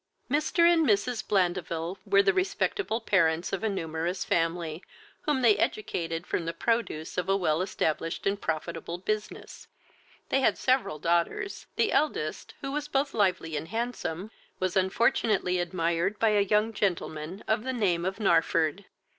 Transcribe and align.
Mr. 0.31 0.67
and 0.67 0.83
Mrs. 0.83 1.23
Blandeville 1.27 1.95
were 2.07 2.23
the 2.23 2.33
respectacle 2.33 2.99
parents 3.05 3.53
of 3.53 3.63
a 3.63 3.69
numerous 3.69 4.25
family, 4.25 4.81
whom 5.27 5.43
they 5.43 5.55
educated 5.57 6.25
from 6.25 6.45
the 6.45 6.55
produce 6.55 7.19
of 7.19 7.29
a 7.29 7.37
well 7.37 7.61
established 7.61 8.25
and 8.25 8.41
profitable 8.41 8.97
business. 8.97 9.67
They 10.29 10.39
had 10.41 10.57
several 10.57 10.97
daughters; 10.97 11.67
the 11.75 11.91
eldest, 11.91 12.55
who 12.61 12.71
was 12.71 12.87
both 12.87 13.13
lively 13.13 13.55
and 13.55 13.67
handsome, 13.67 14.31
was 14.59 14.75
unfortunately 14.75 15.59
admired 15.59 16.17
by 16.17 16.29
a 16.29 16.41
young 16.41 16.73
gentleman 16.73 17.43
of 17.47 17.63
the 17.63 17.71
name 17.71 18.03
of 18.03 18.15
Narford. 18.17 18.85